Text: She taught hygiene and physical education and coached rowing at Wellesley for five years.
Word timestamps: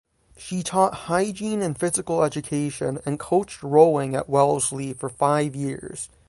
She 0.35 0.63
taught 0.63 0.95
hygiene 1.05 1.61
and 1.61 1.77
physical 1.79 2.23
education 2.23 2.97
and 3.05 3.19
coached 3.19 3.61
rowing 3.61 4.15
at 4.15 4.27
Wellesley 4.27 4.93
for 4.93 5.09
five 5.09 5.55
years. 5.55 6.09